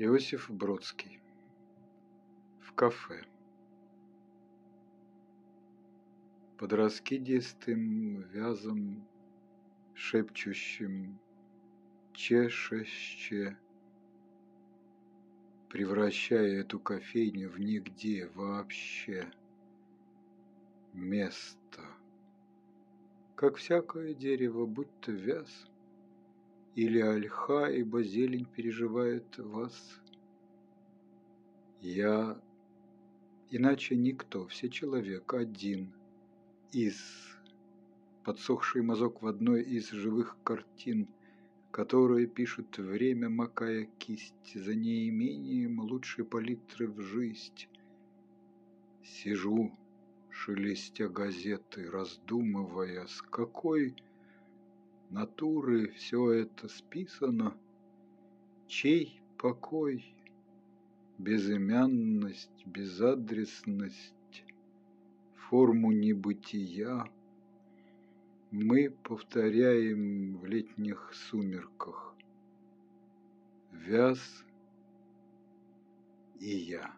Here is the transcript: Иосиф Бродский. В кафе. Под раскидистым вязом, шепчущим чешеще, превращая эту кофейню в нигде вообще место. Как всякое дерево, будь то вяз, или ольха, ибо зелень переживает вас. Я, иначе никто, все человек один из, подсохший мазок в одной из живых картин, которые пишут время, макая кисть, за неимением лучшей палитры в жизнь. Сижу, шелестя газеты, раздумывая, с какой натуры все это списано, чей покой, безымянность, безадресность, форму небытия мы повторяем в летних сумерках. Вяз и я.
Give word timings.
Иосиф 0.00 0.48
Бродский. 0.48 1.20
В 2.60 2.72
кафе. 2.72 3.26
Под 6.56 6.72
раскидистым 6.72 8.20
вязом, 8.30 9.04
шепчущим 9.94 11.18
чешеще, 12.12 13.58
превращая 15.68 16.60
эту 16.60 16.78
кофейню 16.78 17.50
в 17.50 17.58
нигде 17.58 18.28
вообще 18.36 19.28
место. 20.92 21.84
Как 23.34 23.56
всякое 23.56 24.14
дерево, 24.14 24.64
будь 24.64 25.00
то 25.00 25.10
вяз, 25.10 25.68
или 26.78 27.00
ольха, 27.00 27.66
ибо 27.66 28.04
зелень 28.04 28.44
переживает 28.44 29.36
вас. 29.38 30.00
Я, 31.80 32.40
иначе 33.50 33.96
никто, 33.96 34.46
все 34.46 34.68
человек 34.68 35.34
один 35.34 35.92
из, 36.70 36.96
подсохший 38.22 38.82
мазок 38.82 39.22
в 39.22 39.26
одной 39.26 39.64
из 39.64 39.90
живых 39.90 40.36
картин, 40.44 41.08
которые 41.72 42.28
пишут 42.28 42.78
время, 42.78 43.28
макая 43.28 43.88
кисть, 43.98 44.54
за 44.54 44.76
неимением 44.76 45.80
лучшей 45.80 46.24
палитры 46.24 46.86
в 46.86 47.00
жизнь. 47.00 47.66
Сижу, 49.02 49.72
шелестя 50.30 51.08
газеты, 51.08 51.90
раздумывая, 51.90 53.08
с 53.08 53.20
какой 53.20 53.96
натуры 55.10 55.88
все 55.92 56.32
это 56.32 56.68
списано, 56.68 57.56
чей 58.66 59.20
покой, 59.38 60.04
безымянность, 61.18 62.66
безадресность, 62.66 64.44
форму 65.34 65.92
небытия 65.92 67.10
мы 68.50 68.90
повторяем 69.02 70.38
в 70.38 70.46
летних 70.46 71.12
сумерках. 71.14 72.14
Вяз 73.72 74.44
и 76.40 76.50
я. 76.50 76.94